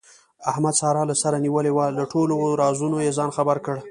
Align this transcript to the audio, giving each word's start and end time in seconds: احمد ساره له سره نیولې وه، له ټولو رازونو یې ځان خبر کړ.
احمد 0.51 0.73
ساره 0.81 1.03
له 1.09 1.15
سره 1.23 1.37
نیولې 1.45 1.71
وه، 1.73 1.85
له 1.97 2.03
ټولو 2.11 2.35
رازونو 2.61 2.97
یې 3.05 3.15
ځان 3.17 3.29
خبر 3.37 3.57
کړ. 3.65 3.75